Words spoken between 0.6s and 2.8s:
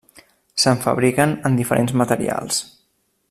Se'n fabriquen en diferents materials.